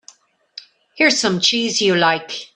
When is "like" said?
1.95-2.49